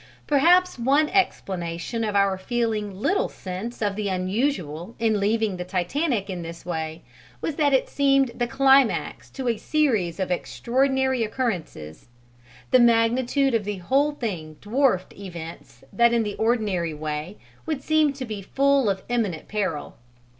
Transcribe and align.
Perhaps 0.25 0.79
one 0.79 1.09
explanation 1.09 2.03
of 2.03 2.15
our 2.15 2.35
feeling 2.35 2.99
little 2.99 3.29
sense 3.29 3.83
of 3.83 3.95
the 3.95 4.07
unusual 4.09 4.95
in 4.97 5.19
leaving 5.19 5.57
the 5.57 5.63
Titanic 5.63 6.27
in 6.27 6.41
this 6.41 6.65
way 6.65 7.03
was 7.39 7.53
that 7.57 7.71
it 7.71 7.87
seemed 7.87 8.31
the 8.33 8.47
climax 8.47 9.29
to 9.29 9.47
a 9.47 9.57
series 9.57 10.19
of 10.19 10.31
extraordinary 10.31 11.23
occurrences: 11.23 12.07
the 12.71 12.79
magnitude 12.79 13.53
of 13.53 13.63
the 13.63 13.77
whole 13.77 14.13
thing 14.13 14.55
dwarfed 14.59 15.13
events 15.13 15.83
that 15.93 16.13
in 16.13 16.23
the 16.23 16.33
ordinary 16.37 16.95
way 16.95 17.37
would 17.67 17.83
seem 17.83 18.11
to 18.11 18.25
be 18.25 18.41
full 18.41 18.89
of 18.89 19.03
imminent 19.07 19.47
peril. 19.47 19.97